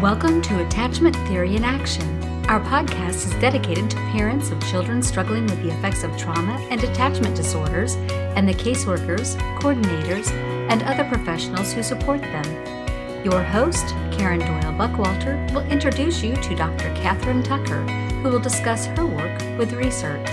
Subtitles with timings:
[0.00, 2.22] Welcome to Attachment Theory in Action.
[2.46, 6.82] Our podcast is dedicated to parents of children struggling with the effects of trauma and
[6.82, 7.94] attachment disorders
[8.34, 10.30] and the caseworkers, coordinators,
[10.68, 13.24] and other professionals who support them.
[13.24, 16.92] Your host, Karen Doyle Buckwalter, will introduce you to Dr.
[16.96, 17.82] Catherine Tucker,
[18.22, 20.26] who will discuss her work with research.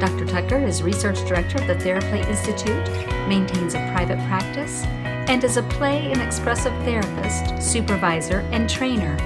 [0.00, 0.24] Dr.
[0.26, 2.88] Tucker is Research Director of the TheraPlay Institute,
[3.28, 4.84] maintains a private practice,
[5.28, 9.16] and is a play and expressive therapist, supervisor, and trainer.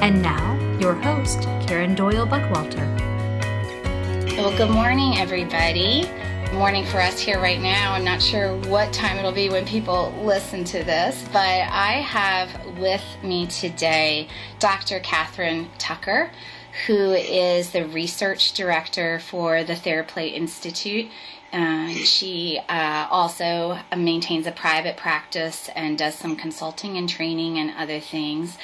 [0.00, 2.86] And now, your host, Karen Doyle Buckwalter.
[4.36, 6.08] Well, good morning, everybody.
[6.52, 7.92] Morning for us here right now.
[7.92, 12.78] I'm not sure what time it'll be when people listen to this, but I have
[12.78, 14.28] with me today
[14.60, 15.00] Dr.
[15.00, 16.30] Catherine Tucker,
[16.86, 21.10] who is the research director for the TheraPlay Institute
[21.52, 27.72] uh, she uh, also maintains a private practice and does some consulting and training and
[27.76, 28.58] other things.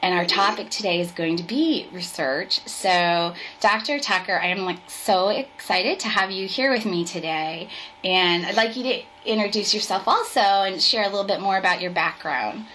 [0.00, 2.66] And our topic today is going to be research.
[2.66, 4.00] So, Dr.
[4.00, 7.68] Tucker, I am like so excited to have you here with me today.
[8.02, 11.80] And I'd like you to introduce yourself also and share a little bit more about
[11.80, 12.66] your background.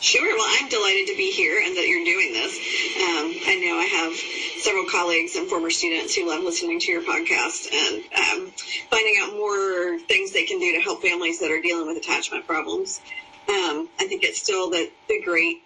[0.00, 0.36] Sure.
[0.36, 2.54] Well, I'm delighted to be here and that you're doing this.
[2.54, 4.14] Um, I know I have
[4.62, 8.52] several colleagues and former students who love listening to your podcast and um,
[8.90, 12.46] finding out more things they can do to help families that are dealing with attachment
[12.46, 13.00] problems.
[13.48, 15.64] Um, I think it's still the, the great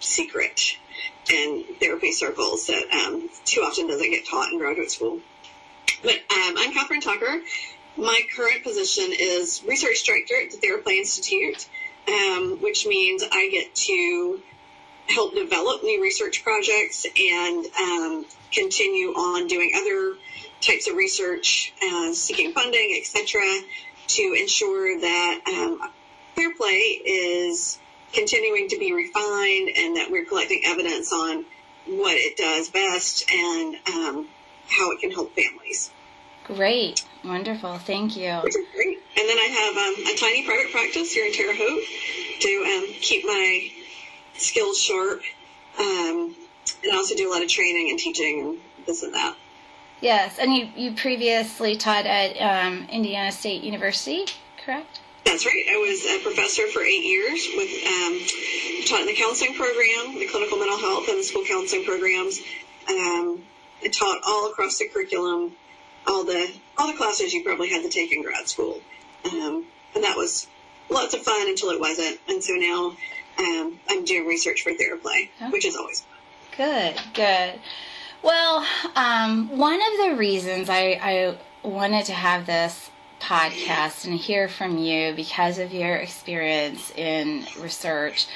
[0.00, 0.78] secret
[1.30, 5.20] in therapy circles that um, too often doesn't get taught in graduate school.
[6.02, 7.40] But um, I'm Catherine Tucker.
[7.96, 11.68] My current position is research director at the Theraplay Institute
[12.08, 14.40] um, which means I get to
[15.08, 20.16] help develop new research projects and um, continue on doing other
[20.60, 23.42] types of research, uh, seeking funding, etc.,
[24.06, 25.90] to ensure that um,
[26.64, 27.78] play is
[28.12, 31.44] continuing to be refined and that we're collecting evidence on
[31.86, 34.28] what it does best and um,
[34.68, 35.90] how it can help families.
[36.44, 37.04] Great.
[37.24, 37.78] Wonderful.
[37.78, 38.40] Thank you.
[38.74, 38.98] Great.
[39.16, 41.84] And then I have um, a tiny private practice here in Terre Haute
[42.40, 43.70] to um, keep my
[44.36, 45.22] skills sharp.
[45.78, 46.34] Um,
[46.82, 49.36] and I also do a lot of training and teaching and this and that.
[50.00, 50.38] Yes.
[50.38, 54.26] And you, you previously taught at um, Indiana State University,
[54.64, 55.00] correct?
[55.24, 55.64] That's right.
[55.70, 60.28] I was a professor for eight years with um, taught in the counseling program, the
[60.30, 62.40] clinical mental health, and the school counseling programs.
[62.88, 63.42] Um,
[63.82, 65.52] I taught all across the curriculum
[66.06, 68.80] all the all the classes you probably had to take in grad school,
[69.24, 70.46] um, and that was
[70.90, 72.18] lots of fun until it wasn't.
[72.28, 72.96] And so now
[73.38, 75.50] um, I'm doing research for TheraPlay, okay.
[75.50, 76.18] which is always fun.
[76.56, 77.60] Good, good.
[78.22, 82.90] Well, um, one of the reasons I, I wanted to have this
[83.20, 88.26] podcast and hear from you because of your experience in research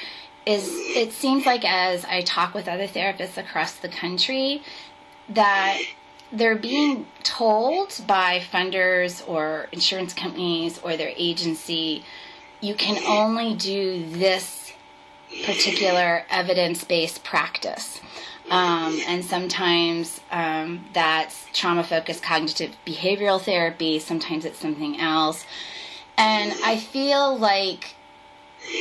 [0.45, 4.63] is it seems like as I talk with other therapists across the country
[5.29, 5.79] that
[6.31, 12.03] they're being told by funders or insurance companies or their agency,
[12.61, 14.73] you can only do this
[15.45, 18.01] particular evidence based practice.
[18.49, 25.45] Um, and sometimes um, that's trauma focused cognitive behavioral therapy, sometimes it's something else.
[26.17, 27.95] And I feel like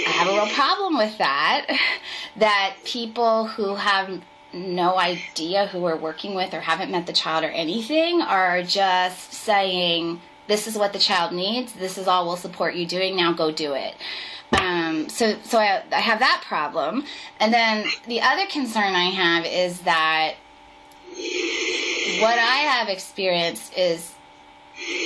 [0.06, 1.66] I have a real problem with that,
[2.36, 4.22] that people who have
[4.52, 9.32] no idea who we're working with or haven't met the child or anything are just
[9.32, 13.32] saying, this is what the child needs, this is all we'll support you doing, now
[13.32, 13.94] go do it.
[14.52, 17.04] Um, so so I, I have that problem.
[17.38, 20.34] And then the other concern I have is that
[22.20, 24.14] what I have experienced is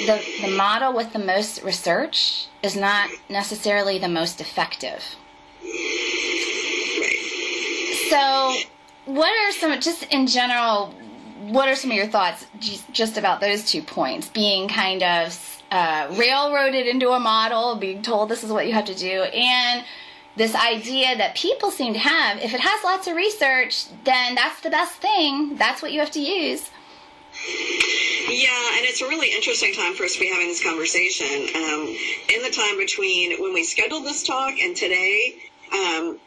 [0.06, 5.16] the, the model with the most research is not necessarily the most effective.
[8.08, 8.54] So
[9.04, 10.94] what are some, just in general,
[11.48, 12.46] what are some of your thoughts
[12.92, 14.28] just about those two points?
[14.28, 18.84] Being kind of uh, railroaded into a model, being told this is what you have
[18.86, 19.84] to do, and
[20.37, 24.60] this idea that people seem to have if it has lots of research, then that's
[24.60, 26.70] the best thing, that's what you have to use.
[28.28, 31.48] Yeah, and it's a really interesting time for us to be having this conversation.
[31.55, 31.96] Um,
[32.34, 35.37] in the time between when we scheduled this talk and today,
[35.72, 36.19] um,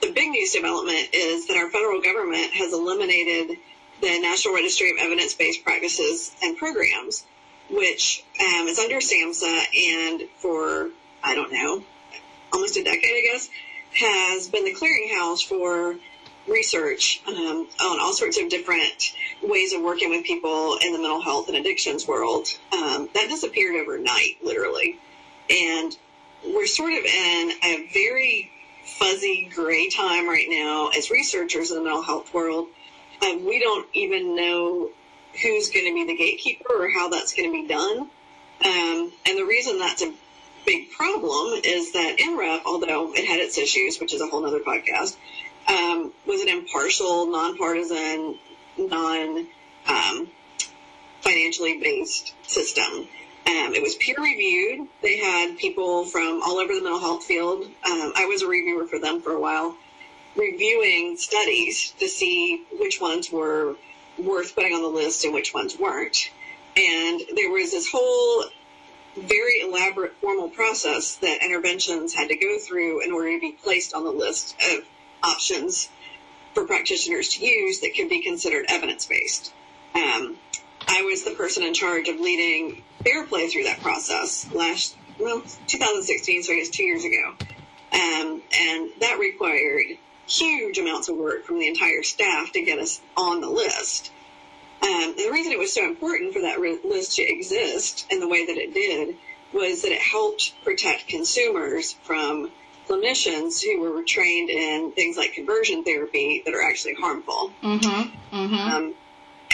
[0.00, 3.58] the big news development is that our federal government has eliminated
[4.00, 7.24] the National Registry of Evidence Based Practices and Programs,
[7.70, 10.90] which um, is under SAMHSA and for,
[11.22, 11.82] I don't know,
[12.52, 13.48] almost a decade, I guess,
[13.94, 15.96] has been the clearinghouse for
[16.46, 21.22] research um, on all sorts of different ways of working with people in the mental
[21.22, 22.46] health and addictions world.
[22.72, 24.98] Um, that disappeared overnight, literally.
[25.48, 25.96] And
[26.44, 28.50] we're sort of in a very
[28.84, 32.68] fuzzy gray time right now as researchers in the mental health world.
[33.22, 34.90] Um, we don't even know
[35.42, 37.98] who's going to be the gatekeeper or how that's going to be done.
[38.64, 40.12] Um, and the reason that's a
[40.64, 44.60] big problem is that NREP, although it had its issues, which is a whole other
[44.60, 45.16] podcast,
[45.68, 48.38] um, was an impartial, nonpartisan,
[48.76, 49.46] non
[49.86, 50.28] um,
[51.20, 53.08] financially based system.
[53.46, 54.88] Um, it was peer reviewed.
[55.02, 57.64] They had people from all over the mental health field.
[57.64, 59.76] Um, I was a reviewer for them for a while,
[60.34, 63.76] reviewing studies to see which ones were
[64.18, 66.30] worth putting on the list and which ones weren't.
[66.76, 68.44] And there was this whole
[69.16, 73.94] very elaborate formal process that interventions had to go through in order to be placed
[73.94, 74.84] on the list of
[75.22, 75.88] options
[76.54, 79.52] for practitioners to use that could be considered evidence based.
[79.94, 80.36] Um,
[80.86, 86.42] I was the person in charge of leading Theraplay through that process last, well, 2016,
[86.42, 87.34] so I guess two years ago.
[87.92, 93.00] Um, and that required huge amounts of work from the entire staff to get us
[93.16, 94.10] on the list.
[94.82, 98.28] Um, and the reason it was so important for that list to exist in the
[98.28, 99.16] way that it did
[99.52, 102.50] was that it helped protect consumers from
[102.88, 107.52] clinicians who were trained in things like conversion therapy that are actually harmful.
[107.62, 108.36] Mm-hmm.
[108.36, 108.54] Mm-hmm.
[108.54, 108.94] Um,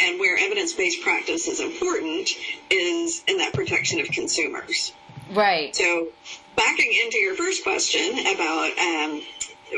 [0.02, 2.31] and where evidence based practice is important
[2.70, 4.93] is in that protection of consumers.
[5.32, 5.75] Right.
[5.75, 6.08] So,
[6.56, 9.23] backing into your first question about um,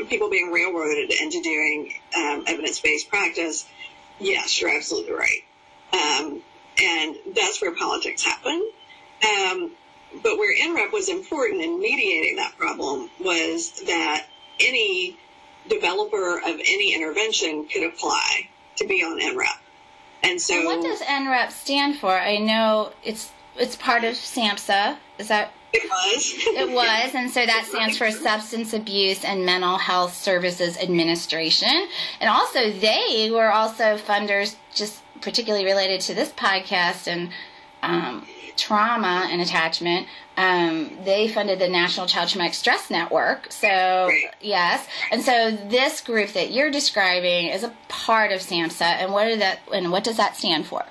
[0.07, 3.65] people being railroaded into doing um, evidence based practice,
[4.19, 5.43] yes, you're absolutely right.
[5.93, 6.41] Um,
[6.81, 8.71] and that's where politics happen.
[9.23, 9.71] Um,
[10.21, 14.27] but where NREP was important in mediating that problem was that
[14.59, 15.17] any
[15.69, 19.62] developer of any intervention could apply to be on NREP.
[20.23, 22.17] And so, and what does NREP stand for?
[22.17, 24.97] I know it's it's part of SAMHSA.
[25.19, 26.33] Is that it was.
[26.47, 31.87] it was, and so that stands for Substance Abuse and Mental Health Services Administration.
[32.19, 37.29] And also, they were also funders, just particularly related to this podcast and
[37.83, 38.25] um,
[38.57, 40.07] trauma and attachment.
[40.35, 43.51] Um, they funded the National Child Traumatic Stress Network.
[43.51, 44.09] So,
[44.41, 44.87] yes.
[45.11, 48.81] And so this group that you're describing is a part of SAMHSA.
[48.81, 50.83] And what, are that, and what does that stand for?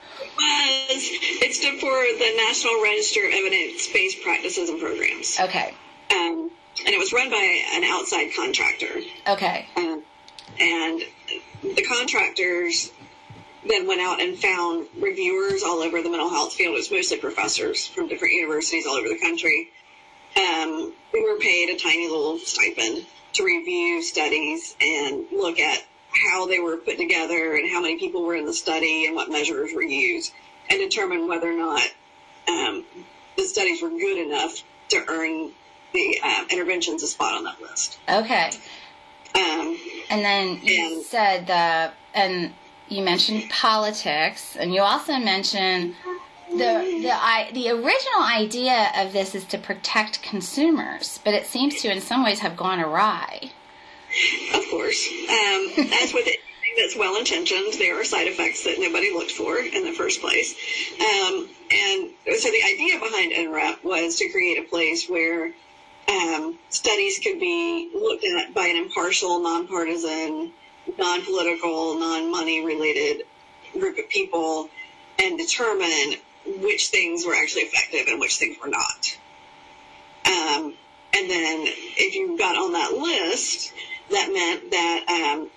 [0.94, 1.09] was
[1.43, 5.39] it stood for the National Register of Evidence-Based Practices and Programs.
[5.41, 5.75] Okay.
[6.11, 6.50] Um,
[6.85, 9.00] and it was run by an outside contractor.
[9.29, 9.67] Okay.
[9.77, 10.03] Um,
[10.61, 11.03] and
[11.62, 12.93] the contractors
[13.69, 16.75] then went out and found reviewers all over the mental health field.
[16.75, 19.70] It was mostly professors from different universities all over the country.
[20.37, 26.47] Um, we were paid a tiny little stipend to review studies and look at how
[26.47, 29.70] they were put together and how many people were in the study and what measures
[29.75, 30.32] were used
[30.69, 31.82] and determine whether or not
[32.49, 32.85] um,
[33.37, 35.50] the studies were good enough to earn
[35.93, 37.99] the uh, interventions a spot on that list.
[38.08, 38.50] Okay.
[39.35, 39.79] Um,
[40.11, 42.53] and then you and, said the, and
[42.93, 45.94] you mentioned politics, and you also mentioned
[46.50, 51.81] the the I, the original idea of this is to protect consumers, but it seems
[51.83, 53.50] to in some ways have gone awry.
[54.55, 55.09] Of course.
[55.09, 59.59] Um, as with anything that's well intentioned, there are side effects that nobody looked for
[59.59, 60.55] in the first place.
[61.00, 65.53] Um, and so the idea behind NREP was to create a place where
[66.09, 70.53] um, studies could be looked at by an impartial, nonpartisan,
[70.98, 73.24] non political, non money related
[73.72, 74.69] group of people
[75.22, 76.15] and determine
[76.60, 79.19] which things were actually effective and which things were not.
[80.27, 80.74] Um,
[81.15, 83.72] and then if you got on that list,
[84.10, 85.51] that meant that um,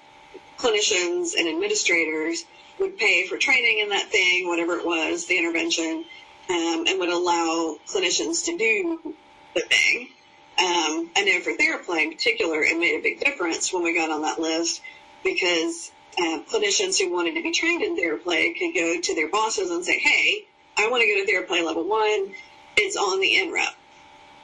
[0.58, 2.46] clinicians and administrators
[2.80, 6.06] would pay for training in that thing, whatever it was, the intervention,
[6.50, 9.16] um, and would allow clinicians to do
[9.54, 10.10] the thing.
[10.58, 14.10] Um, I know for Theraplay in particular, it made a big difference when we got
[14.10, 14.82] on that list
[15.26, 19.72] because uh, clinicians who wanted to be trained in Theraplay could go to their bosses
[19.72, 20.46] and say, hey,
[20.78, 22.34] I want to go to Theraplay level one.
[22.78, 23.74] It's on the NREP.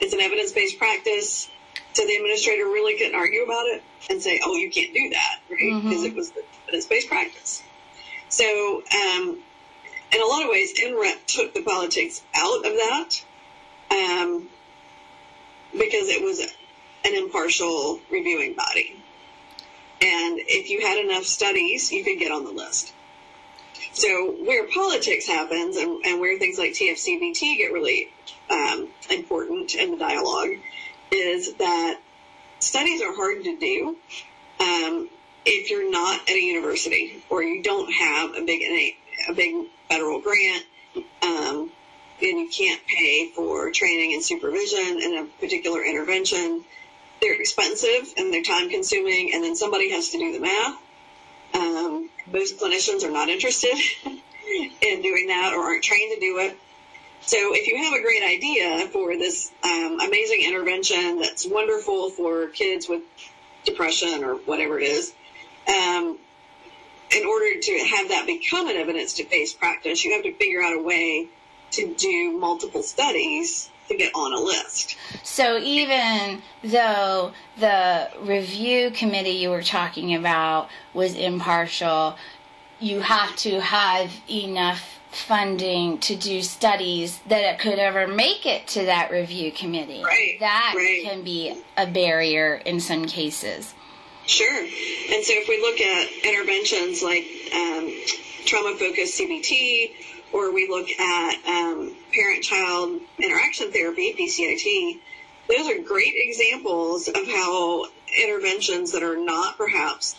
[0.02, 1.50] It's an evidence-based practice.
[1.94, 5.40] So the administrator really couldn't argue about it and say, "Oh, you can't do that,"
[5.50, 5.82] right?
[5.84, 6.06] Because mm-hmm.
[6.06, 6.32] it was
[6.64, 7.62] evidence-based practice.
[8.30, 9.38] So, um,
[10.14, 13.10] in a lot of ways, NREP took the politics out of that
[13.92, 14.48] um,
[15.74, 19.01] because it was an impartial reviewing body.
[20.02, 22.94] And if you had enough studies, you could get on the list.
[23.94, 28.10] So where politics happens and, and where things like TFCBT get really
[28.50, 30.52] um, important in the dialogue
[31.12, 32.00] is that
[32.60, 33.98] studies are hard to do
[34.60, 35.10] um,
[35.46, 38.62] if you're not at a university or you don't have a big
[39.28, 40.64] a big federal grant
[41.22, 41.72] um,
[42.22, 46.64] and you can't pay for training and supervision in a particular intervention.
[47.22, 50.78] They're expensive and they're time consuming, and then somebody has to do the math.
[51.54, 53.76] Um, most clinicians are not interested
[54.06, 56.58] in doing that or aren't trained to do it.
[57.22, 62.48] So if you have a great idea for this um, amazing intervention that's wonderful for
[62.48, 63.04] kids with
[63.64, 65.14] depression or whatever it is,
[65.68, 66.18] um,
[67.16, 70.82] in order to have that become an evidence-based practice, you have to figure out a
[70.82, 71.28] way
[71.72, 74.98] to do multiple studies to get on a list.
[75.24, 82.18] So even though the review committee you were talking about was impartial,
[82.80, 88.66] you have to have enough funding to do studies that it could ever make it
[88.66, 90.02] to that review committee.
[90.04, 90.38] Right.
[90.40, 91.04] That right.
[91.04, 93.74] can be a barrier in some cases.
[94.26, 94.60] Sure.
[94.60, 97.92] And so if we look at interventions like um,
[98.46, 99.92] trauma focused CBT,
[100.34, 105.00] or we look at um, parent child interaction therapy, PCIT,
[105.50, 107.86] those are great examples of how
[108.18, 110.16] interventions that are not perhaps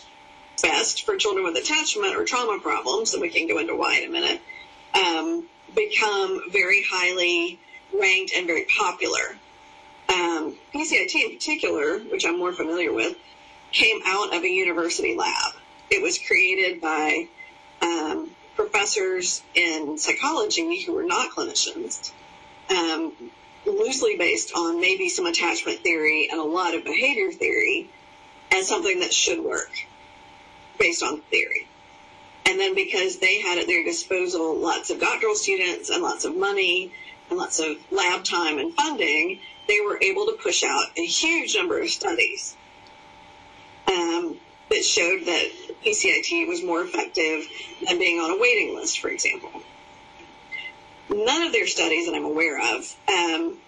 [0.63, 4.09] best for children with attachment or trauma problems, and we can go into why in
[4.09, 4.41] a minute,
[4.95, 7.59] um, become very highly
[7.99, 9.37] ranked and very popular.
[10.09, 13.17] Um, PCIT in particular, which I'm more familiar with,
[13.73, 15.55] came out of a university lab.
[15.91, 17.29] It was created by
[17.81, 22.13] um, professors in psychology who were not clinicians,
[22.71, 23.13] um,
[23.67, 27.89] loosely based on maybe some attachment theory and a lot of behavior theory
[28.53, 29.71] as something that should work
[30.79, 31.69] based on theory.
[32.45, 36.37] And then because they had at their disposal lots of doctoral students and lots of
[36.37, 36.93] money
[37.31, 41.55] and lots of lab time and funding, they were able to push out a huge
[41.55, 42.57] number of studies
[43.87, 44.39] um,
[44.73, 45.51] that showed that
[45.85, 47.47] PCIT was more effective
[47.87, 49.51] than being on a waiting list, for example.
[51.11, 53.59] None of their studies that I'm aware of um,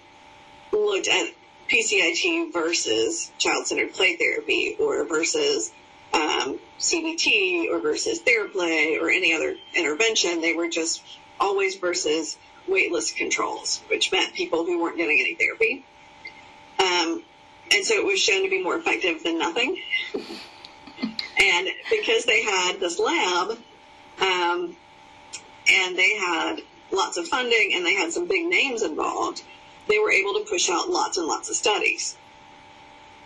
[0.72, 1.28] looked at
[1.68, 5.72] PCIT versus child-centered play therapy or versus
[6.14, 10.40] um, CBT or versus TheraPlay or any other intervention.
[10.40, 11.02] They were just
[11.38, 15.84] always versus waitlist controls, which meant people who weren't getting any therapy.
[16.78, 17.22] Um,
[17.72, 19.82] and so it was shown to be more effective than nothing.
[21.00, 23.58] and because they had this lab,
[24.20, 24.76] um,
[25.70, 26.56] and they had
[26.92, 29.42] lots of funding and they had some big names involved,
[29.88, 32.16] they were able to push out lots and lots of studies.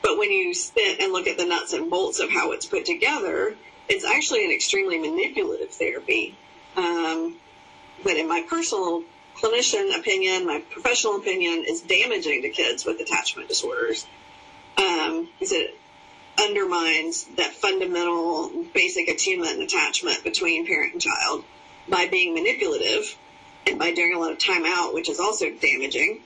[0.02, 2.84] But when you sit and look at the nuts and bolts of how it's put
[2.84, 3.54] together,
[3.88, 6.36] it's actually an extremely manipulative therapy.
[6.76, 7.36] Um,
[8.04, 9.02] but in my personal
[9.36, 14.06] clinician opinion, my professional opinion, is damaging to kids with attachment disorders.
[14.76, 15.77] Um, because it
[16.40, 21.44] undermines that fundamental basic attunement and attachment between parent and child
[21.88, 23.16] by being manipulative
[23.66, 26.20] and by doing a lot of time out, which is also damaging.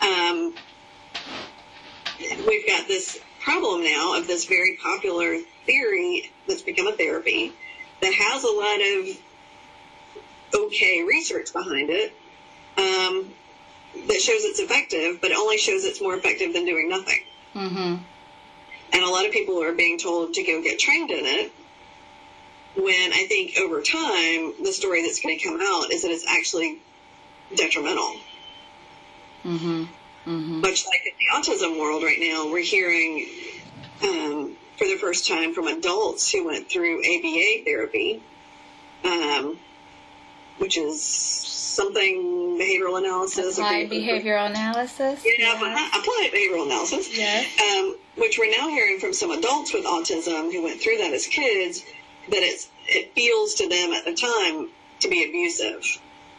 [0.00, 0.54] Um,
[2.46, 7.52] we've got this problem now of this very popular theory that's become a therapy
[8.00, 9.18] that has a lot of
[10.54, 12.12] okay research behind it
[12.76, 13.32] um,
[14.08, 17.20] that shows it's effective, but only shows it's more effective than doing nothing.
[17.54, 17.96] Mm-hmm.
[18.92, 21.52] And a lot of people are being told to go get trained in it.
[22.76, 26.26] When I think over time, the story that's going to come out is that it's
[26.26, 26.78] actually
[27.54, 28.16] detrimental.
[29.44, 29.84] Mm-hmm.
[30.26, 30.60] Mm-hmm.
[30.60, 33.26] Much like in the autism world right now, we're hearing
[34.02, 38.22] um, for the first time from adults who went through ABA therapy,
[39.04, 39.58] um,
[40.58, 43.58] which is something behavioral analysis.
[43.58, 45.24] Applied behavioral analysis.
[45.24, 45.88] Yeah, yeah.
[45.88, 47.16] applied behavioral analysis.
[47.16, 47.46] Yes.
[47.60, 51.26] Um, which we're now hearing from some adults with autism who went through that as
[51.26, 51.82] kids,
[52.30, 54.68] that it's it feels to them at the time
[55.00, 55.84] to be abusive.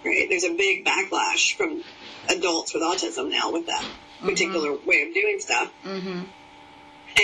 [0.05, 0.27] Right?
[0.29, 1.83] There's a big backlash from
[2.29, 3.83] adults with autism now with that
[4.23, 4.29] Mm-hmm.
[4.29, 5.69] particular way of doing stuff.
[5.83, 6.21] Mm-hmm.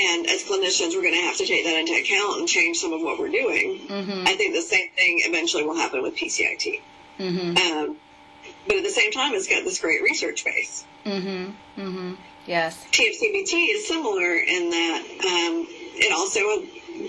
[0.01, 2.91] And as clinicians, we're going to have to take that into account and change some
[2.91, 3.79] of what we're doing.
[3.87, 4.27] Mm-hmm.
[4.27, 6.81] I think the same thing eventually will happen with PCIT.
[7.17, 7.57] Mm-hmm.
[7.57, 7.95] Um,
[8.69, 10.85] but at the same time, it's got this great research base.
[11.03, 11.81] Mm-hmm.
[11.81, 12.13] Mm-hmm.
[12.45, 12.85] Yes.
[12.91, 16.39] TFCBT is similar in that um, it also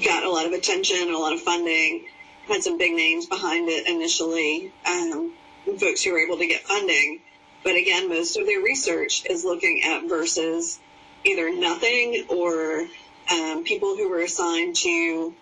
[0.02, 2.06] got a lot of attention and a lot of funding,
[2.48, 5.32] had some big names behind it initially, um,
[5.78, 7.20] folks who were able to get funding.
[7.62, 10.80] But again, most of their research is looking at versus
[11.24, 12.86] either nothing or
[13.30, 15.34] um, people who were assigned to,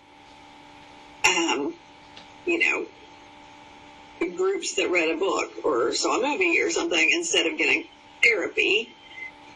[1.25, 1.73] um,
[2.45, 2.85] you know,
[4.27, 7.87] groups that read a book or saw a movie or something instead of getting
[8.23, 8.93] therapy.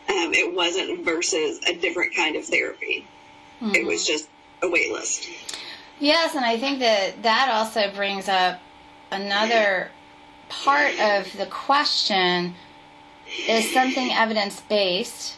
[0.10, 3.08] Um, it wasn't versus a different kind of therapy.
[3.62, 3.75] Mm-hmm.
[3.75, 4.29] It was just
[4.62, 5.29] a wait list.
[6.00, 8.60] Yes, and I think that that also brings up
[9.12, 9.91] another
[10.50, 12.55] part of the question
[13.48, 15.38] is something evidence based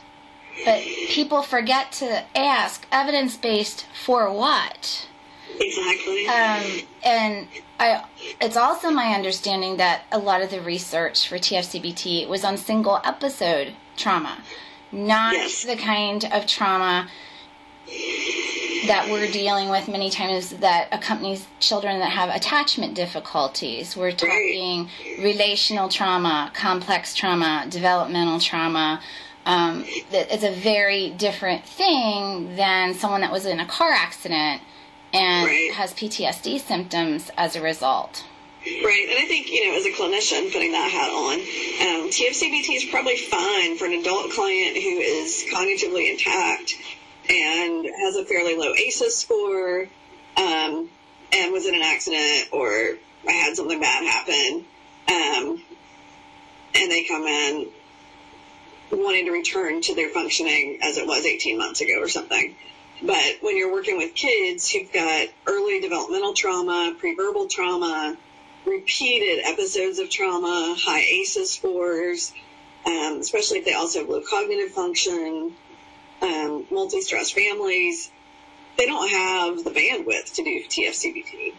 [0.64, 5.08] but people forget to ask evidence based for what.
[5.60, 6.28] Exactly.
[6.28, 7.48] Um, and
[7.80, 8.04] I,
[8.42, 13.00] it's also my understanding that a lot of the research for TFCBT was on single
[13.04, 14.38] episode trauma,
[14.92, 15.64] not Yes.
[15.64, 17.08] the kind of trauma
[18.88, 23.96] that we're dealing with many times that accompanies children that have attachment difficulties.
[23.98, 29.02] We're talking relational trauma, complex trauma, developmental trauma.
[29.46, 34.62] Um, it's a very different thing than someone that was in a car accident
[35.16, 35.72] and Right.
[35.72, 38.26] has PTSD symptoms as a result.
[38.84, 41.36] Right, and I think you know, as a clinician, putting that hat on,
[42.04, 46.74] um, TFCBT is probably fine for an adult client who is cognitively intact
[47.30, 49.88] and has a fairly low ACEs score,
[50.38, 50.90] um,
[51.32, 54.66] and was in an accident or I had something bad happen,
[55.10, 55.62] um,
[56.74, 57.68] and they come in
[58.92, 62.56] wanting to return to their functioning as it was 18 months ago or something.
[63.02, 68.16] But when you're working with kids who've got early developmental trauma, pre-verbal trauma,
[68.66, 72.34] repeated episodes of trauma, high ACEs scores,
[72.86, 75.54] um, especially if they also have low cognitive function,
[76.22, 78.12] um, multi-stress families,
[78.78, 81.54] they don't have the bandwidth to do TFCBT.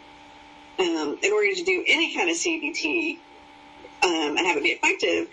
[0.79, 3.19] Um, in order to do any kind of CBT
[4.03, 5.29] um, and have it be effective,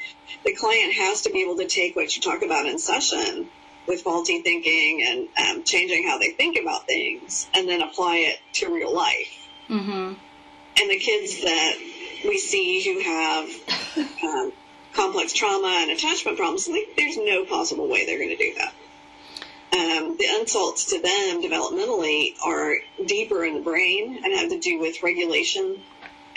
[0.46, 3.50] the client has to be able to take what you talk about in session
[3.88, 8.40] with faulty thinking and um, changing how they think about things and then apply it
[8.54, 10.14] to real life Mm-hmm.
[10.82, 11.76] and the kids that
[12.26, 13.50] we see who have
[14.24, 14.54] um,
[14.94, 18.74] complex trauma and attachment problems, like, there's no possible way they're going to do that.
[19.74, 22.76] Um, the insults to them developmentally are
[23.06, 25.80] deeper in the brain and have to do with regulation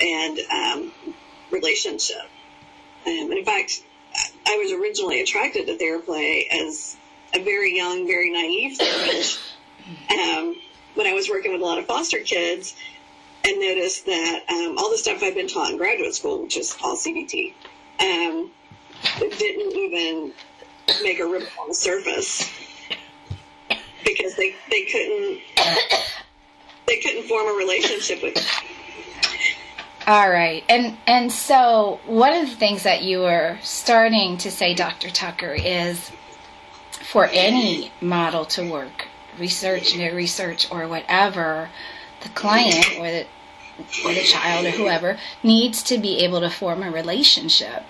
[0.00, 0.92] and um,
[1.50, 2.16] relationship.
[3.06, 3.82] Um, and in fact,
[4.46, 6.96] I was originally attracted to Theraplay as
[7.34, 9.40] a very young, very naive therapist.
[10.10, 10.56] Um,
[10.94, 12.74] when I was working with a lot of foster kids,
[13.46, 16.76] and noticed that um, all the stuff I'd been taught in graduate school, which is
[16.82, 17.54] all CBT,
[18.00, 18.50] um,
[19.20, 20.32] didn't even
[21.02, 22.50] make a ripple on the surface
[24.04, 25.40] because they, they couldn't
[26.86, 28.46] they couldn't form a relationship with it.
[30.06, 30.62] All right.
[30.68, 35.10] And and so one of the things that you were starting to say, Dr.
[35.10, 36.10] Tucker, is
[37.10, 39.06] for any model to work,
[39.38, 41.68] research, no research, or whatever,
[42.22, 43.26] the client or the
[44.04, 47.84] or the child or whoever needs to be able to form a relationship.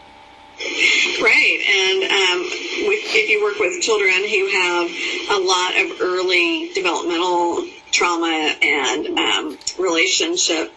[0.58, 2.40] Right, and um,
[2.88, 4.90] with, if you work with children who have
[5.30, 10.72] a lot of early developmental trauma and um, relationship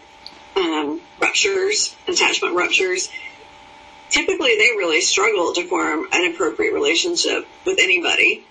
[0.56, 3.10] um, ruptures, attachment ruptures,
[4.10, 8.44] typically they really struggle to form an appropriate relationship with anybody.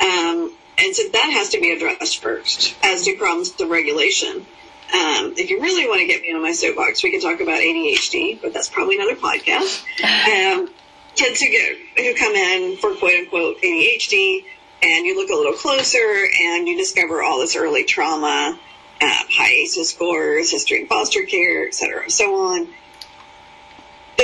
[0.00, 4.46] Um, and so that has to be addressed first, as do problems with the regulation.
[4.92, 7.60] Um, if you really want to get me on my soapbox, we could talk about
[7.60, 9.84] ADHD, but that's probably another podcast.
[10.02, 10.68] Um,
[11.14, 14.44] kids who get who come in for quote unquote ADHD,
[14.82, 18.58] and you look a little closer, and you discover all this early trauma,
[19.00, 22.68] uh, high ACEs scores, history in foster care, et cetera, so on.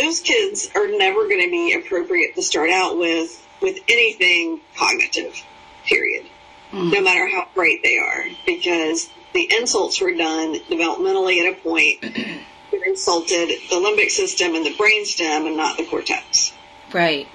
[0.00, 5.42] Those kids are never going to be appropriate to start out with with anything cognitive.
[5.86, 6.26] Period
[6.72, 12.00] no matter how great they are, because the insults were done developmentally at a point
[12.70, 16.52] that insulted the limbic system and the brainstem and not the cortex.
[16.92, 17.28] Right.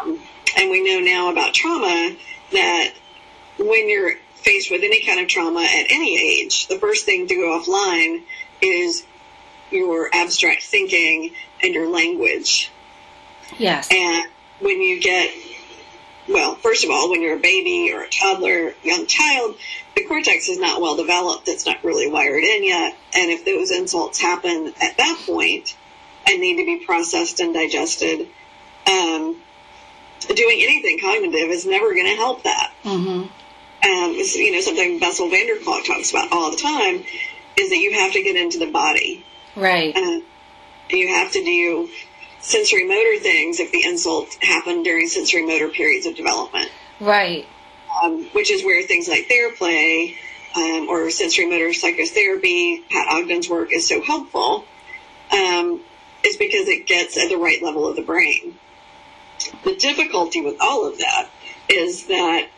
[0.00, 0.20] Um,
[0.56, 2.16] and we know now about trauma
[2.52, 2.94] that
[3.58, 7.34] when you're faced with any kind of trauma at any age, the first thing to
[7.34, 8.22] go offline
[8.60, 9.04] is
[9.74, 11.32] your abstract thinking
[11.62, 12.70] and your language.
[13.58, 13.88] Yes.
[13.92, 15.30] And when you get,
[16.28, 19.56] well, first of all, when you're a baby or a toddler, young child,
[19.94, 21.48] the cortex is not well developed.
[21.48, 22.96] It's not really wired in yet.
[23.14, 25.76] And if those insults happen at that point
[26.26, 28.28] and need to be processed and digested,
[28.86, 29.36] um,
[30.34, 32.72] doing anything cognitive is never going to help that.
[32.82, 33.28] mm-hmm.
[33.84, 37.04] Um, you know, something Bessel van der Kolk talks about all the time
[37.56, 39.23] is that you have to get into the body.
[39.56, 39.96] Right.
[39.96, 40.20] Uh,
[40.90, 41.88] you have to do
[42.40, 47.46] sensory motor things if the insult happened during sensory motor periods of development, Right.
[48.02, 50.14] um, which is where things like Theraplay
[50.56, 54.64] um, or sensory motor psychotherapy, Pat Ogden's work is so helpful,
[55.32, 55.80] um,
[56.24, 58.58] is because it gets at the right level of the brain.
[59.64, 61.28] The difficulty with all of that
[61.68, 62.48] is that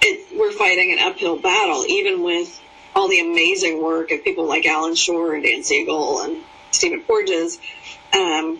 [0.00, 2.60] it, we're fighting an uphill battle, even with
[2.94, 7.58] all the amazing work of people like Allan Schore and Dan Siegel and Stephen Porges
[8.12, 8.58] um,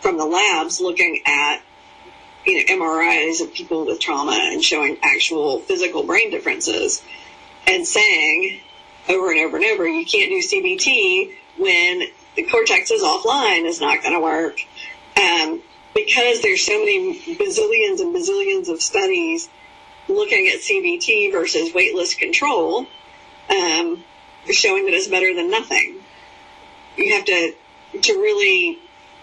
[0.00, 1.62] from the labs looking at
[2.44, 7.02] you know, MRIs of people with trauma and showing actual physical brain differences
[7.66, 8.60] and saying
[9.08, 12.02] over and over and over, you can't do CBT when
[12.36, 14.60] the cortex is offline is not going to work.
[15.20, 15.62] Um,
[15.94, 19.48] because there's so many bazillions and bazillions of studies
[20.08, 22.86] looking at CBT versus waitlist control,
[23.50, 24.02] um,
[24.50, 26.00] showing that it's better than nothing.
[26.96, 27.54] You have to
[28.02, 28.78] to really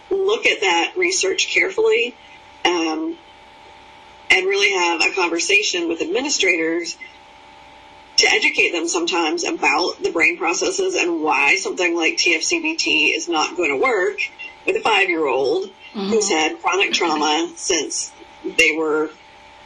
[0.09, 2.15] look at that research carefully
[2.65, 3.17] um,
[4.29, 6.97] and really have a conversation with administrators
[8.17, 13.57] to educate them sometimes about the brain processes and why something like TFCBT is not
[13.57, 14.19] going to work
[14.65, 16.09] with a five year old mm-hmm.
[16.09, 18.11] who's had chronic trauma since
[18.43, 19.09] they were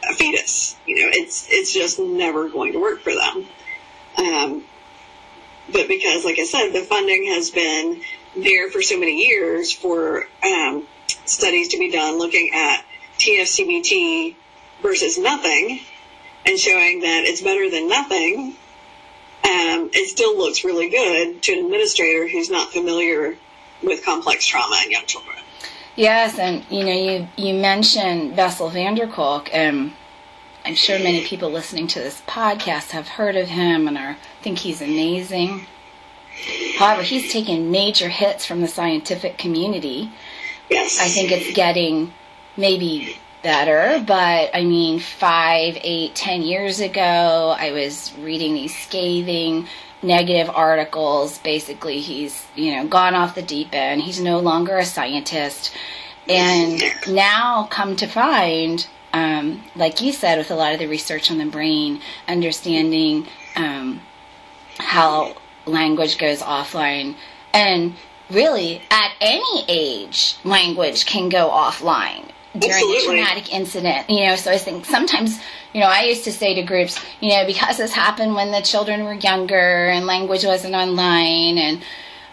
[0.08, 0.76] a fetus.
[0.86, 3.46] You know, it's it's just never going to work for them.
[4.16, 4.64] Um,
[5.72, 8.00] but because, like I said, the funding has been
[8.36, 10.86] there for so many years for um,
[11.24, 12.84] studies to be done looking at
[13.18, 14.36] TFCBT
[14.82, 15.80] versus nothing
[16.44, 18.54] and showing that it's better than nothing,
[19.44, 23.36] um, it still looks really good to an administrator who's not familiar
[23.82, 25.36] with complex trauma in young children.
[25.96, 29.92] Yes, and you know, you you mentioned Bessel van der Kolk, and
[30.66, 34.58] I'm sure many people listening to this podcast have heard of him and are think
[34.58, 35.64] he's amazing.
[36.76, 40.10] However, he's taken major hits from the scientific community.
[40.68, 40.98] Yes.
[41.00, 42.12] I think it's getting
[42.56, 49.68] maybe better, but I mean, five, eight, ten years ago, I was reading these scathing
[50.02, 51.38] negative articles.
[51.38, 54.02] Basically, he's, you know, gone off the deep end.
[54.02, 55.72] He's no longer a scientist.
[56.28, 61.30] And now, come to find, um, like you said, with a lot of the research
[61.30, 64.00] on the brain, understanding um,
[64.78, 67.16] how language goes offline.
[67.52, 67.94] And
[68.30, 72.96] really, at any age, language can go offline during Absolutely.
[72.96, 74.10] a traumatic incident.
[74.10, 75.38] You know, so I think sometimes,
[75.72, 78.60] you know, I used to say to groups, you know, because this happened when the
[78.60, 81.82] children were younger and language wasn't online, and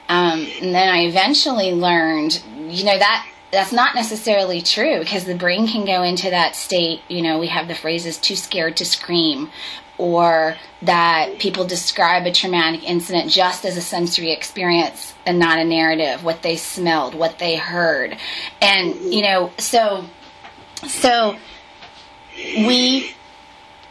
[0.09, 5.35] um, and then I eventually learned, you know, that that's not necessarily true because the
[5.35, 7.01] brain can go into that state.
[7.07, 9.51] You know, we have the phrases "too scared to scream,"
[9.97, 15.63] or that people describe a traumatic incident just as a sensory experience and not a
[15.63, 18.17] narrative what they smelled what they heard
[18.61, 20.03] and you know so
[20.87, 21.37] so
[22.35, 23.13] we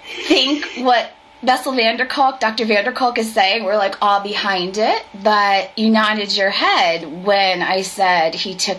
[0.04, 2.64] think what Bessel van der Kolk, Dr.
[2.66, 7.24] van der Kolk is saying, we're like all behind it, but you nodded your head
[7.24, 8.78] when I said he took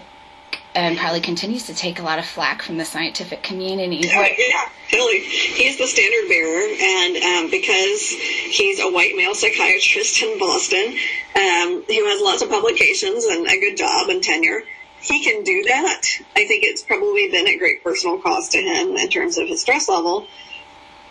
[0.75, 4.09] and probably continues to take a lot of flack from the scientific community.
[4.09, 5.19] Uh, yeah, totally.
[5.19, 10.97] He's the standard bearer, and um, because he's a white male psychiatrist in Boston
[11.35, 14.63] um, who has lots of publications and a good job and tenure,
[15.01, 16.01] he can do that.
[16.35, 19.61] I think it's probably been at great personal cost to him in terms of his
[19.61, 20.27] stress level.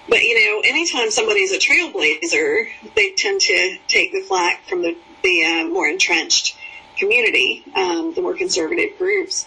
[0.09, 4.97] But you know, anytime somebody's a trailblazer, they tend to take the flack from the
[5.23, 6.57] the uh, more entrenched
[6.97, 9.47] community, um, the more conservative groups,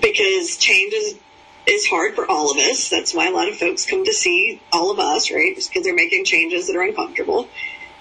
[0.00, 1.18] because change is
[1.66, 2.90] is hard for all of us.
[2.90, 5.54] That's why a lot of folks come to see all of us, right?
[5.54, 7.48] Just because they're making changes that are uncomfortable.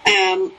[0.06, 0.52] Um,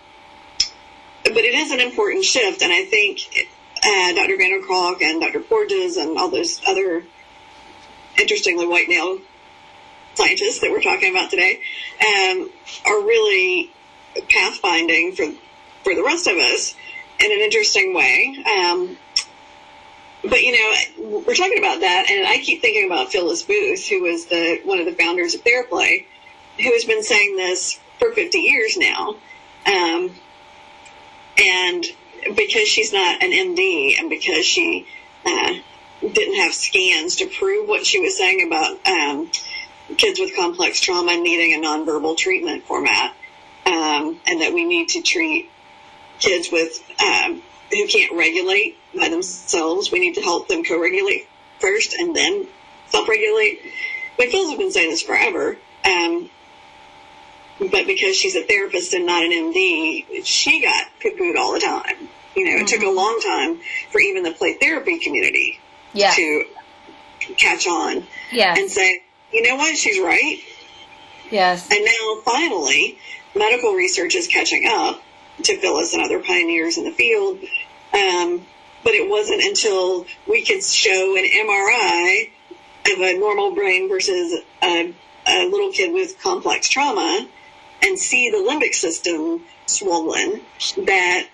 [1.22, 3.48] but it is an important shift, and I think
[3.84, 4.36] uh, Dr.
[4.36, 5.40] van der Kolk and Dr.
[5.40, 7.04] Porges and all those other
[8.18, 9.18] interestingly white male
[10.14, 11.60] scientists that we're talking about today
[12.00, 12.50] um,
[12.86, 13.70] are really
[14.16, 15.26] pathfinding for
[15.84, 16.74] for the rest of us
[17.20, 18.36] in an interesting way.
[18.58, 18.96] Um,
[20.22, 24.02] but you know, we're talking about that, and I keep thinking about Phyllis Booth, who
[24.02, 26.04] was the one of the founders of Theraplay,
[26.58, 29.16] who has been saying this for 50 years now.
[29.66, 30.10] Um,
[31.38, 31.84] and
[32.34, 34.86] because she's not an MD, and because she
[35.24, 35.54] uh,
[36.00, 39.30] didn't have scans to prove what she was saying about um,
[39.96, 43.14] kids with complex trauma needing a nonverbal treatment format,
[43.66, 45.50] um, and that we need to treat
[46.18, 49.90] kids with um, who can't regulate by themselves.
[49.90, 51.28] We need to help them co-regulate
[51.60, 52.46] first and then
[52.88, 53.60] self-regulate.
[54.18, 55.56] My Phil's have been saying this forever.
[55.84, 56.30] Um,
[57.58, 62.08] but because she's a therapist and not an MD, she got poo-pooed all the time.
[62.34, 62.64] You know, mm-hmm.
[62.64, 62.96] it took a mm-hmm.
[62.96, 65.58] long time for even the play therapy community
[65.94, 66.12] yeah.
[66.12, 66.44] to
[67.38, 68.06] catch on
[68.58, 69.02] and say,
[69.32, 70.38] you know what, she's right.
[71.30, 71.68] Yes.
[71.70, 72.98] And now finally,
[73.34, 75.02] medical research is catching up
[75.42, 77.38] to Phyllis and other pioneers in the field.
[77.92, 78.46] Um,
[78.84, 82.30] but it wasn't until we could show an MRI
[82.92, 84.94] of a normal brain versus a,
[85.26, 87.26] a little kid with complex trauma
[87.82, 90.40] and see the limbic system swollen
[90.84, 91.26] that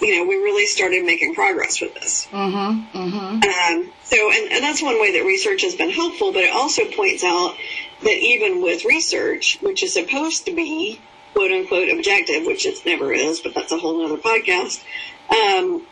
[0.00, 2.28] you know, we really started making progress with this.
[2.30, 2.98] Mm-hmm.
[2.98, 3.42] Mm-hmm.
[3.42, 6.84] Um, so, and, and that's one way that research has been helpful, but it also
[6.84, 7.56] points out
[8.02, 11.00] that even with research, which is supposed to be
[11.32, 14.82] quote unquote objective, which it never is, but that's a whole other podcast,
[15.30, 15.86] um,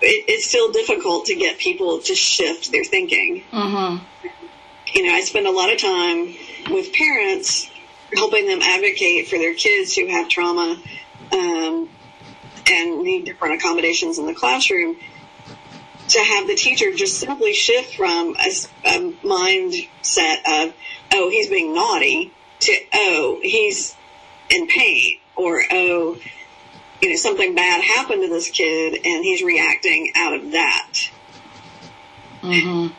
[0.00, 3.42] it, it's still difficult to get people to shift their thinking.
[3.52, 4.04] Mm-hmm.
[4.94, 6.34] You know, I spend a lot of time
[6.70, 7.70] with parents
[8.14, 10.76] helping them advocate for their kids who have trauma
[11.32, 11.88] um,
[12.70, 14.96] and need different accommodations in the classroom
[16.08, 18.50] to have the teacher just simply shift from a,
[18.84, 20.74] a mindset of,
[21.12, 22.32] oh, he's being naughty
[22.62, 23.96] to, oh, he's
[24.50, 26.18] in pain or, oh,
[27.00, 30.92] you know, something bad happened to this kid and he's reacting out of that.
[32.42, 32.94] Mm-hmm.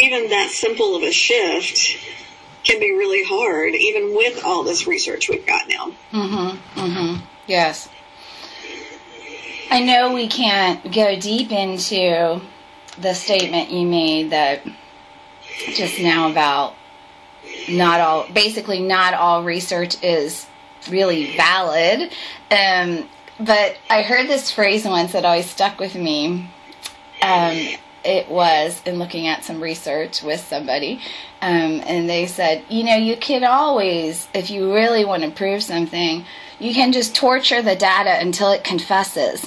[0.00, 1.96] Even that simple of a shift
[2.64, 5.92] can be really hard, even with all this research we've got now.
[6.12, 6.80] Mm-hmm.
[6.80, 7.24] Mm-hmm.
[7.46, 7.88] Yes.
[9.70, 12.40] I know we can't go deep into
[12.98, 14.62] the statement you made that
[15.74, 16.74] just now about
[17.68, 20.46] not all, basically, not all research is
[20.88, 22.12] really valid.
[22.50, 23.08] Um,
[23.40, 26.50] but I heard this phrase once that always stuck with me.
[27.22, 27.68] Um,
[28.04, 31.00] it was in looking at some research with somebody,
[31.40, 35.62] um, and they said, you know, you can always, if you really want to prove
[35.62, 36.24] something,
[36.60, 39.46] you can just torture the data until it confesses.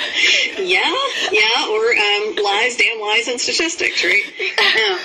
[0.58, 0.94] Yeah,
[1.32, 4.22] yeah, or um, lies, damn lies, and statistics, right?
[4.58, 4.98] Um,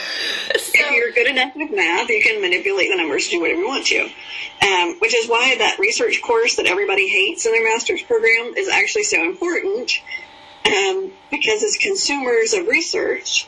[0.57, 3.61] so, if you're good enough with math, you can manipulate the numbers to do whatever
[3.61, 4.09] you want to.
[4.65, 8.67] Um, which is why that research course that everybody hates in their master's program is
[8.67, 10.01] actually so important.
[10.65, 13.47] Um, because as consumers of research,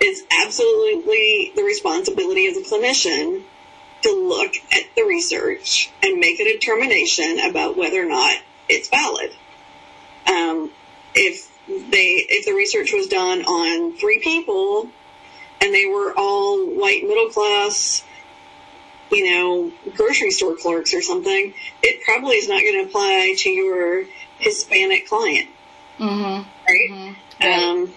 [0.00, 3.42] it's absolutely the responsibility of the clinician
[4.02, 9.32] to look at the research and make a determination about whether or not it's valid.
[10.26, 10.70] Um,
[11.14, 14.88] if they if the research was done on three people
[15.60, 18.02] and they were all white middle class
[19.10, 23.50] you know grocery store clerks or something it probably is not going to apply to
[23.50, 24.04] your
[24.38, 25.48] hispanic client
[25.98, 26.48] mm-hmm.
[26.66, 27.44] right, mm-hmm.
[27.44, 27.62] right.
[27.62, 27.92] Um,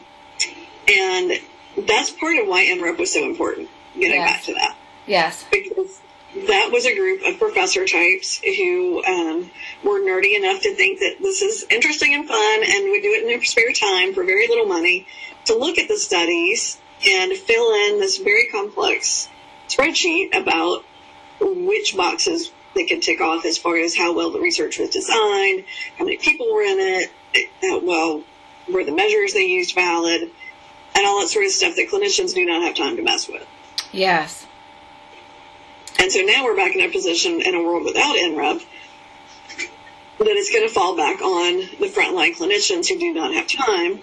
[0.90, 4.32] and that's part of why NREP was so important getting yes.
[4.32, 4.76] back to that
[5.08, 6.01] yes because
[6.48, 9.52] that was a group of professor types who um,
[9.84, 13.24] were nerdy enough to think that this is interesting and fun and would do it
[13.24, 15.08] in their spare time for very little money
[15.46, 19.30] to look at the studies and fill in this very complex
[19.68, 20.84] spreadsheet about
[21.40, 25.66] which boxes they could tick off as far as how well the research was designed,
[25.98, 28.24] how many people were in it, how well
[28.72, 32.46] were the measures they used valid, and all that sort of stuff that clinicians do
[32.46, 33.46] not have time to mess with.
[33.92, 34.46] Yes.
[36.00, 38.64] And so now we're back in a position in a world without NREP
[40.20, 44.00] that it's going to fall back on the frontline clinicians who do not have time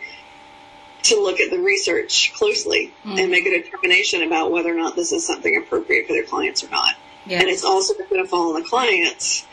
[1.04, 3.18] to look at the research closely mm-hmm.
[3.18, 6.64] and make a determination about whether or not this is something appropriate for their clients
[6.64, 6.94] or not.
[7.24, 7.42] Yes.
[7.42, 9.46] And it's also going to fall on the clients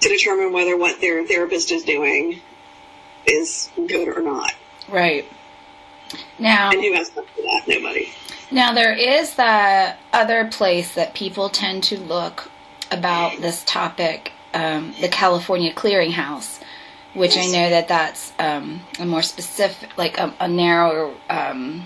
[0.00, 2.40] to determine whether what their therapist is doing
[3.26, 4.52] is good or not.
[4.88, 5.30] Right.
[6.38, 7.62] Now, and who has time for that?
[7.66, 8.12] Nobody.
[8.50, 12.50] Now, there is the other place that people tend to look
[12.90, 16.60] about this topic, um, the California Clearinghouse,
[17.14, 17.36] which.
[17.36, 21.12] I know that that's um, a more specific, like a, a narrower.
[21.28, 21.84] Um,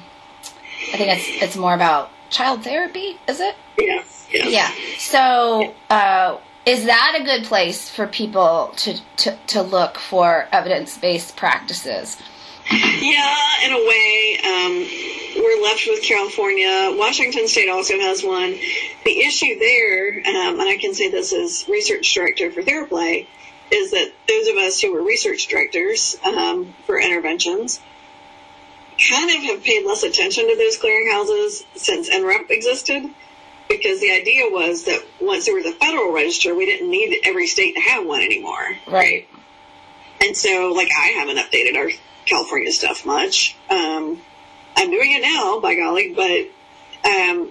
[0.93, 3.55] I think it's it's more about child therapy, is it?
[3.79, 4.29] Yes.
[4.31, 4.51] yes.
[4.51, 4.71] Yeah.
[4.99, 10.99] So, uh, is that a good place for people to to, to look for evidence
[10.99, 12.21] based practices?
[12.71, 16.95] Yeah, in a way, um, we're left with California.
[16.97, 18.57] Washington State also has one.
[19.05, 23.27] The issue there, um, and I can say this as research director for Theraplay,
[23.73, 27.81] is that those of us who were research directors um, for interventions
[29.09, 33.11] kind of have paid less attention to those clearinghouses since NREP existed.
[33.69, 37.47] Because the idea was that once there was a federal register, we didn't need every
[37.47, 38.77] state to have one anymore.
[38.89, 39.29] Right.
[40.21, 41.89] And so, like, I haven't updated our
[42.31, 43.57] California stuff much.
[43.69, 44.21] Um,
[44.77, 46.41] I'm doing it now, by golly, but
[47.05, 47.51] um,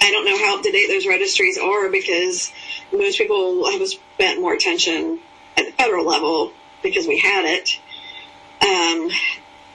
[0.00, 2.52] I don't know how up to date those registries are because
[2.92, 5.18] most people have spent more attention
[5.56, 6.52] at the federal level
[6.82, 7.80] because we had it.
[8.62, 9.10] Um,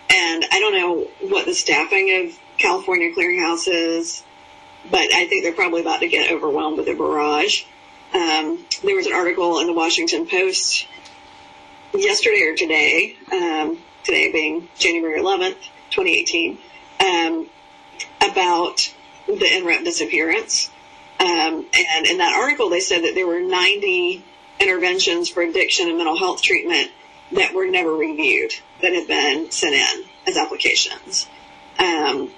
[0.10, 4.23] and I don't know what the staffing of California clearinghouse is,
[4.89, 7.63] but I think they're probably about to get overwhelmed with a barrage.
[8.13, 10.88] Um, there was an article in the Washington Post
[11.93, 15.57] yesterday or today um, today being January 11th,
[15.89, 16.57] 2018,
[16.99, 17.49] um,
[18.21, 18.93] about
[19.27, 20.69] the NREP disappearance.
[21.19, 24.23] Um, and in that article, they said that there were 90
[24.59, 26.91] interventions for addiction and mental health treatment
[27.31, 31.27] that were never reviewed that had been sent in as applications.
[31.79, 32.31] Um,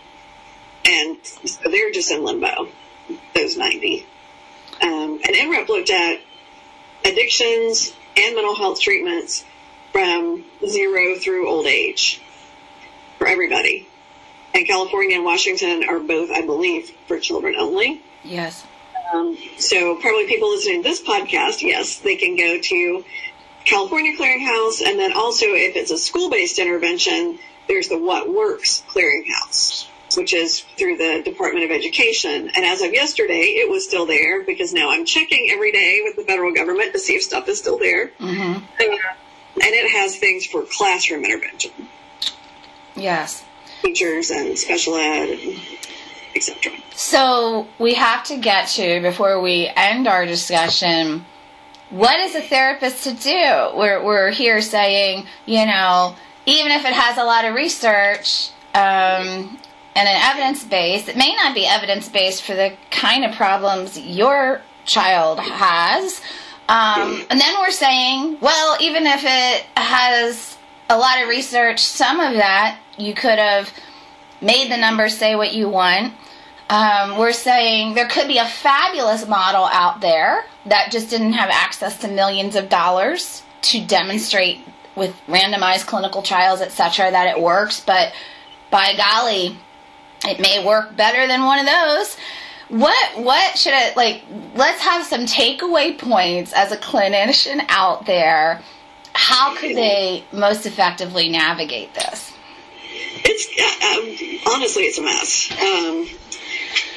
[0.85, 2.69] and so they're just in limbo,
[3.35, 4.05] those 90.
[4.81, 6.21] Um, and NREP looked at
[7.03, 9.43] addictions and mental health treatments
[9.97, 12.21] from zero through old age
[13.17, 13.87] for everybody.
[14.53, 18.03] And California and Washington are both, I believe, for children only.
[18.23, 18.63] Yes.
[19.11, 23.05] Um, so probably people listening to this podcast, yes, they can go to
[23.65, 29.87] California Clearinghouse, and then also if it's a school-based intervention, there's the What Works Clearinghouse,
[30.15, 32.51] which is through the Department of Education.
[32.55, 36.17] And as of yesterday, it was still there because now I'm checking every day with
[36.17, 38.09] the federal government to see if stuff is still there.
[38.19, 38.63] Mm-hmm.
[38.79, 38.99] and
[39.61, 41.71] it has things for classroom intervention,
[42.95, 43.43] Yes.
[43.81, 45.37] teachers and special ed,
[46.35, 46.71] etc.
[46.95, 51.25] So we have to get to before we end our discussion.
[51.89, 53.77] What is a therapist to do?
[53.77, 56.15] We're we're here saying, you know,
[56.45, 59.57] even if it has a lot of research um,
[59.95, 63.97] and an evidence base, it may not be evidence based for the kind of problems
[63.97, 66.21] your child has.
[66.69, 70.57] Um, and then we're saying, well, even if it has
[70.89, 73.71] a lot of research, some of that you could have
[74.41, 76.13] made the numbers say what you want.
[76.69, 81.49] Um, we're saying there could be a fabulous model out there that just didn't have
[81.49, 84.59] access to millions of dollars to demonstrate
[84.95, 87.79] with randomized clinical trials, etc., that it works.
[87.79, 88.11] But
[88.69, 89.57] by golly,
[90.25, 92.17] it may work better than one of those.
[92.69, 94.23] What what should it like?
[94.55, 98.61] Let's have some takeaway points as a clinician out there.
[99.13, 102.33] How could they most effectively navigate this?
[103.23, 103.47] It's
[104.47, 105.51] um, honestly, it's a mess.
[105.51, 106.07] Um,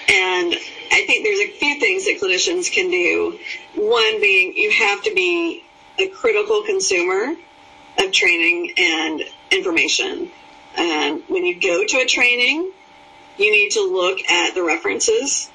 [0.08, 0.54] and
[0.92, 3.38] I think there's a few things that clinicians can do.
[3.76, 5.62] One being you have to be
[5.98, 7.36] a critical consumer
[7.98, 10.30] of training and information.
[10.76, 12.72] Um, when you go to a training,
[13.38, 15.49] you need to look at the references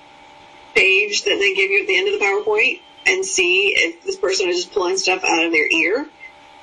[0.75, 4.17] page that they give you at the end of the PowerPoint and see if this
[4.17, 6.07] person is just pulling stuff out of their ear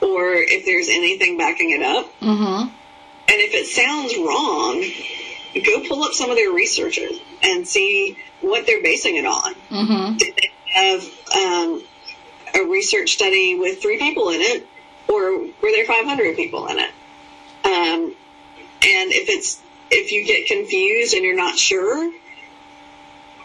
[0.01, 2.07] or if there's anything backing it up.
[2.21, 2.69] Mm-hmm.
[2.69, 4.83] And if it sounds wrong,
[5.65, 9.55] go pull up some of their researchers and see what they're basing it on.
[9.71, 10.17] Mm-hmm.
[10.17, 11.03] Did they have
[11.37, 11.83] um,
[12.55, 14.67] a research study with three people in it,
[15.09, 16.91] or were there 500 people in it?
[17.65, 18.15] Um,
[18.85, 22.13] and if it's if you get confused and you're not sure,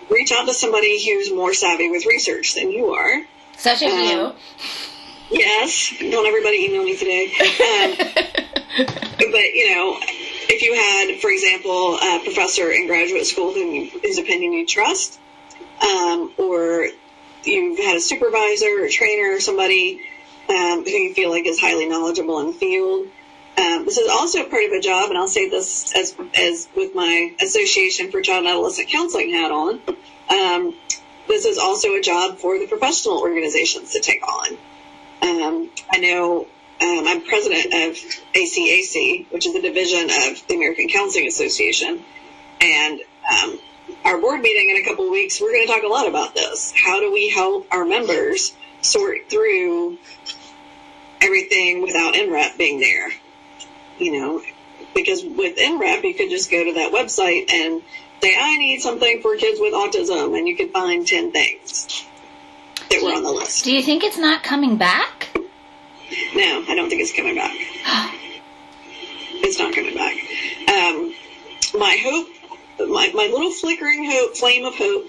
[0.09, 3.21] reach out to somebody who's more savvy with research than you are.
[3.57, 4.19] Such as you.
[4.19, 4.35] Um,
[5.29, 7.25] Yes, don't everybody email me today.
[7.25, 7.97] Um,
[9.17, 14.17] but you know, if you had, for example, a professor in graduate school whom whose
[14.17, 15.19] opinion you trust,
[15.81, 16.87] um, or
[17.43, 20.01] you've had a supervisor or trainer or somebody
[20.49, 23.07] um, who you feel like is highly knowledgeable in the field.
[23.57, 26.93] Um, this is also part of a job, and I'll say this as as with
[26.93, 29.81] my Association for Child and Adolescent Counseling hat on.
[30.29, 30.75] Um,
[31.27, 34.57] this is also a job for the professional organizations to take on.
[35.21, 36.47] Um, I know
[36.81, 37.97] um, I'm president of
[38.33, 42.03] ACAC, which is a division of the American Counseling Association,
[42.61, 42.99] and
[43.31, 43.59] um,
[44.05, 46.35] our board meeting in a couple of weeks, we're going to talk a lot about
[46.35, 46.73] this.
[46.75, 49.97] How do we help our members sort through
[51.21, 53.09] everything without NREPP being there?
[53.99, 54.41] You know,
[54.93, 57.81] because with NREPP, you could just go to that website and
[58.21, 62.05] say, I need something for kids with autism, and you could find 10 things
[62.89, 63.63] that were on the list.
[63.63, 65.29] Do you think it's not coming back?
[65.36, 67.55] No, I don't think it's coming back.
[69.39, 70.15] It's not coming back.
[70.67, 71.13] Um,
[71.79, 72.27] my hope,
[72.89, 75.07] my, my little flickering hope, flame of hope,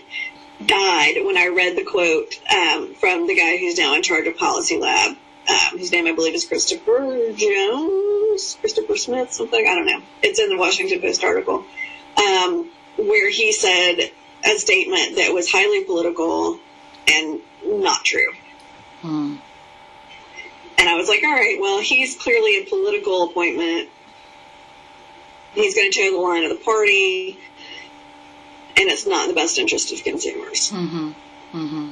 [0.64, 4.36] died when I read the quote um, from the guy who's now in charge of
[4.36, 5.16] Policy Lab.
[5.48, 8.17] Um, his name, I believe, is Christopher Jones,
[8.60, 9.66] Christopher Smith, something.
[9.66, 10.02] I don't know.
[10.22, 11.64] It's in the Washington Post article
[12.16, 14.10] um, where he said
[14.44, 16.58] a statement that was highly political
[17.08, 18.32] and not true.
[19.02, 19.36] Hmm.
[20.78, 23.88] And I was like, all right, well, he's clearly a political appointment.
[25.54, 27.38] He's going to toe the line of the party,
[28.76, 30.70] and it's not in the best interest of consumers.
[30.70, 31.08] Mm-hmm.
[31.52, 31.87] Mm-hmm.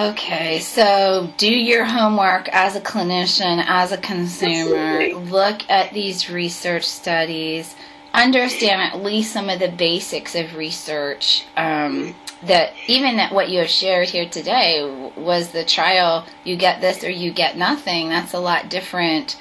[0.00, 4.76] Okay, so do your homework as a clinician, as a consumer.
[4.76, 5.30] Absolutely.
[5.30, 7.74] Look at these research studies.
[8.14, 11.44] Understand at least some of the basics of research.
[11.54, 16.24] Um, that even at what you have shared here today was the trial.
[16.44, 18.08] You get this or you get nothing.
[18.08, 19.38] That's a lot different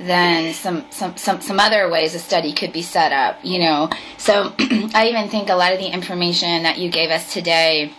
[0.00, 3.38] than some some some, some other ways a study could be set up.
[3.44, 7.32] You know, so I even think a lot of the information that you gave us
[7.32, 7.92] today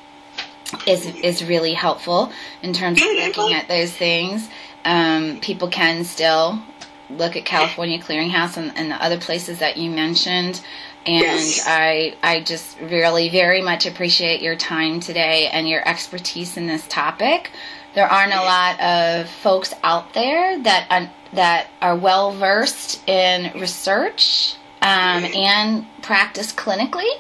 [0.88, 4.50] is is really helpful in terms of looking at those things.
[4.86, 6.62] Um, people can still
[7.10, 10.62] look at California Clearinghouse and, and the other places that you mentioned.
[11.06, 11.64] And Yes.
[11.68, 16.88] I I just really very much appreciate your time today and your expertise in this
[16.88, 17.52] topic.
[17.94, 24.56] There aren't a lot of folks out there that that are well versed in research
[24.82, 27.12] um, and practice clinically.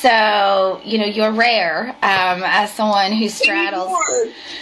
[0.00, 3.88] So you know you're rare um, as someone who straddles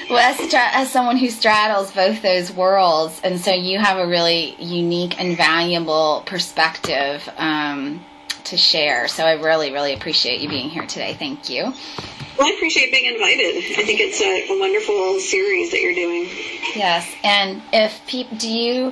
[0.09, 4.07] well, as, stra- as someone who straddles both those worlds, and so you have a
[4.07, 8.03] really unique and valuable perspective um,
[8.45, 9.09] to share.
[9.09, 11.13] So I really, really appreciate you being here today.
[11.13, 11.65] Thank you.
[12.39, 13.57] Well, I appreciate being invited.
[13.79, 16.31] I think it's a, a wonderful series that you're doing.
[16.75, 18.87] Yes, and if people, do you,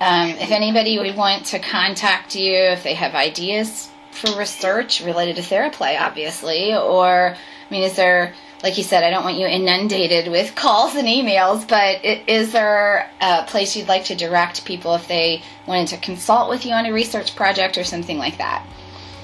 [0.00, 5.36] um, if anybody would want to contact you, if they have ideas for research related
[5.36, 9.46] to Theraplay, obviously, or I mean, is there, like you said, I don't want you
[9.46, 14.94] inundated with calls and emails, but is there a place you'd like to direct people
[14.94, 18.64] if they wanted to consult with you on a research project or something like that?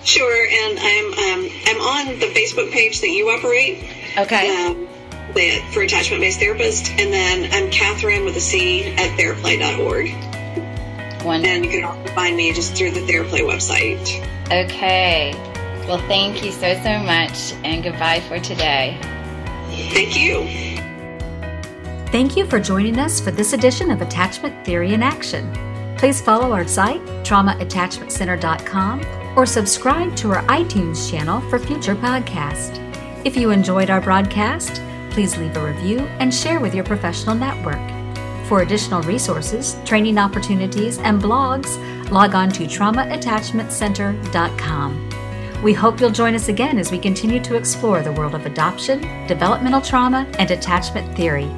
[0.02, 3.84] Sure, and I'm um, I'm on the Facebook page that you operate
[4.16, 4.48] Okay.
[4.66, 4.88] um,
[5.34, 10.29] the, for attachment based therapist, and then I'm Catherine with a C at theraplay.org.
[11.24, 11.44] One.
[11.44, 14.20] And you can also find me just through the Theraplay website.
[14.46, 15.32] Okay.
[15.86, 18.98] Well, thank you so, so much, and goodbye for today.
[19.92, 20.46] Thank you.
[22.10, 25.52] Thank you for joining us for this edition of Attachment Theory in Action.
[25.96, 32.78] Please follow our site, traumaattachmentcenter.com, or subscribe to our iTunes channel for future podcasts.
[33.24, 37.99] If you enjoyed our broadcast, please leave a review and share with your professional network.
[38.50, 41.78] For additional resources, training opportunities, and blogs,
[42.10, 45.62] log on to traumaattachmentcenter.com.
[45.62, 49.02] We hope you'll join us again as we continue to explore the world of adoption,
[49.28, 51.48] developmental trauma, and attachment theory.